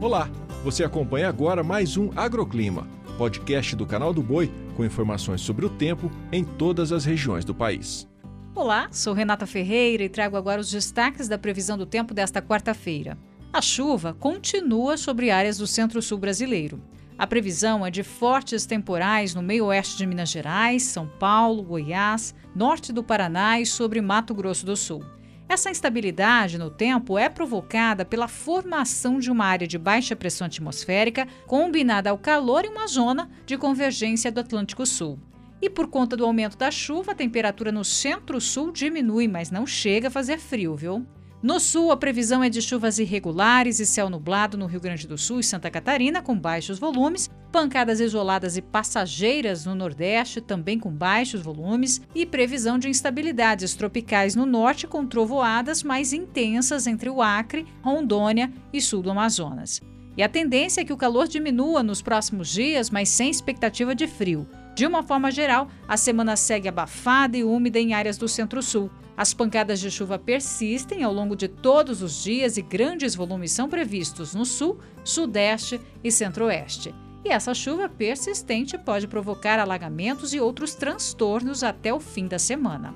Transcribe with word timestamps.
Olá, 0.00 0.30
você 0.64 0.82
acompanha 0.82 1.28
agora 1.28 1.62
mais 1.62 1.98
um 1.98 2.08
Agroclima, 2.16 2.88
podcast 3.18 3.76
do 3.76 3.84
canal 3.84 4.14
do 4.14 4.22
Boi 4.22 4.50
com 4.74 4.82
informações 4.82 5.42
sobre 5.42 5.66
o 5.66 5.68
tempo 5.68 6.10
em 6.32 6.42
todas 6.42 6.90
as 6.90 7.04
regiões 7.04 7.44
do 7.44 7.54
país. 7.54 8.08
Olá, 8.54 8.88
sou 8.90 9.12
Renata 9.12 9.46
Ferreira 9.46 10.02
e 10.02 10.08
trago 10.08 10.38
agora 10.38 10.62
os 10.62 10.70
destaques 10.70 11.28
da 11.28 11.36
previsão 11.36 11.76
do 11.76 11.84
tempo 11.84 12.14
desta 12.14 12.40
quarta-feira. 12.40 13.18
A 13.52 13.60
chuva 13.60 14.14
continua 14.18 14.96
sobre 14.96 15.30
áreas 15.30 15.58
do 15.58 15.66
centro-sul 15.66 16.16
brasileiro. 16.16 16.80
A 17.18 17.26
previsão 17.26 17.84
é 17.84 17.90
de 17.90 18.02
fortes 18.02 18.64
temporais 18.64 19.34
no 19.34 19.42
meio-oeste 19.42 19.98
de 19.98 20.06
Minas 20.06 20.30
Gerais, 20.30 20.82
São 20.82 21.06
Paulo, 21.06 21.62
Goiás, 21.62 22.34
norte 22.56 22.90
do 22.90 23.04
Paraná 23.04 23.60
e 23.60 23.66
sobre 23.66 24.00
Mato 24.00 24.32
Grosso 24.32 24.64
do 24.64 24.78
Sul. 24.78 25.04
Essa 25.50 25.68
instabilidade 25.68 26.56
no 26.56 26.70
tempo 26.70 27.18
é 27.18 27.28
provocada 27.28 28.04
pela 28.04 28.28
formação 28.28 29.18
de 29.18 29.32
uma 29.32 29.44
área 29.44 29.66
de 29.66 29.76
baixa 29.76 30.14
pressão 30.14 30.46
atmosférica 30.46 31.26
combinada 31.44 32.08
ao 32.08 32.16
calor 32.16 32.64
em 32.64 32.68
uma 32.68 32.86
zona 32.86 33.28
de 33.44 33.58
convergência 33.58 34.30
do 34.30 34.38
Atlântico 34.38 34.86
Sul. 34.86 35.18
E 35.60 35.68
por 35.68 35.88
conta 35.88 36.16
do 36.16 36.24
aumento 36.24 36.56
da 36.56 36.70
chuva, 36.70 37.10
a 37.10 37.16
temperatura 37.16 37.72
no 37.72 37.84
centro-sul 37.84 38.70
diminui, 38.70 39.26
mas 39.26 39.50
não 39.50 39.66
chega 39.66 40.06
a 40.06 40.10
fazer 40.10 40.38
frio, 40.38 40.76
viu? 40.76 41.04
No 41.42 41.58
sul, 41.58 41.90
a 41.90 41.96
previsão 41.96 42.44
é 42.44 42.50
de 42.50 42.60
chuvas 42.60 42.98
irregulares 42.98 43.80
e 43.80 43.86
céu 43.86 44.10
nublado 44.10 44.58
no 44.58 44.66
Rio 44.66 44.78
Grande 44.78 45.08
do 45.08 45.16
Sul 45.16 45.40
e 45.40 45.44
Santa 45.44 45.70
Catarina, 45.70 46.20
com 46.20 46.38
baixos 46.38 46.78
volumes, 46.78 47.30
pancadas 47.50 47.98
isoladas 47.98 48.58
e 48.58 48.62
passageiras 48.62 49.64
no 49.64 49.74
Nordeste, 49.74 50.42
também 50.42 50.78
com 50.78 50.90
baixos 50.90 51.40
volumes, 51.40 52.02
e 52.14 52.26
previsão 52.26 52.78
de 52.78 52.90
instabilidades 52.90 53.74
tropicais 53.74 54.34
no 54.34 54.44
norte, 54.44 54.86
com 54.86 55.06
trovoadas 55.06 55.82
mais 55.82 56.12
intensas 56.12 56.86
entre 56.86 57.08
o 57.08 57.22
Acre, 57.22 57.66
Rondônia 57.80 58.52
e 58.70 58.78
sul 58.78 59.00
do 59.00 59.10
Amazonas. 59.10 59.80
E 60.18 60.22
a 60.22 60.28
tendência 60.28 60.82
é 60.82 60.84
que 60.84 60.92
o 60.92 60.96
calor 60.96 61.26
diminua 61.26 61.82
nos 61.82 62.02
próximos 62.02 62.50
dias, 62.50 62.90
mas 62.90 63.08
sem 63.08 63.30
expectativa 63.30 63.94
de 63.94 64.06
frio. 64.06 64.46
De 64.74 64.86
uma 64.86 65.02
forma 65.02 65.30
geral, 65.30 65.68
a 65.86 65.96
semana 65.96 66.36
segue 66.36 66.68
abafada 66.68 67.36
e 67.36 67.44
úmida 67.44 67.78
em 67.78 67.92
áreas 67.92 68.16
do 68.16 68.28
centro-sul. 68.28 68.90
As 69.16 69.34
pancadas 69.34 69.80
de 69.80 69.90
chuva 69.90 70.18
persistem 70.18 71.02
ao 71.02 71.12
longo 71.12 71.36
de 71.36 71.48
todos 71.48 72.00
os 72.00 72.22
dias 72.22 72.56
e 72.56 72.62
grandes 72.62 73.14
volumes 73.14 73.52
são 73.52 73.68
previstos 73.68 74.34
no 74.34 74.46
sul, 74.46 74.78
sudeste 75.04 75.80
e 76.02 76.10
centro-oeste. 76.10 76.94
E 77.24 77.28
essa 77.28 77.52
chuva 77.52 77.88
persistente 77.88 78.78
pode 78.78 79.06
provocar 79.06 79.58
alagamentos 79.58 80.32
e 80.32 80.40
outros 80.40 80.74
transtornos 80.74 81.62
até 81.62 81.92
o 81.92 82.00
fim 82.00 82.26
da 82.26 82.38
semana. 82.38 82.94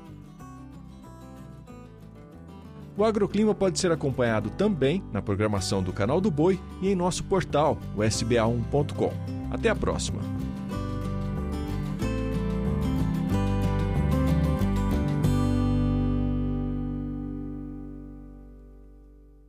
O 2.97 3.05
agroclima 3.05 3.55
pode 3.55 3.79
ser 3.79 3.91
acompanhado 3.91 4.51
também 4.51 5.03
na 5.13 5.21
programação 5.21 5.83
do 5.83 5.93
Canal 5.93 6.21
do 6.21 6.31
Boi 6.31 6.61
e 6.81 6.89
em 6.89 6.95
nosso 6.95 7.25
portal, 7.25 7.77
o 7.97 8.01
sba1.com. 8.01 9.13
Até 9.51 9.69
a 9.69 9.75
próxima! 9.75 10.23